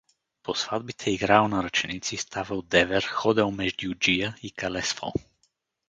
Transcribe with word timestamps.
По 0.41 0.53
сватбите 0.55 1.11
играел 1.13 1.47
на 1.47 1.63
ръченици, 1.63 2.17
ставал 2.17 2.61
девер, 2.61 3.03
ходел 3.03 3.51
междюджия 3.51 4.35
и 4.43 4.51
калесвал. 4.51 5.13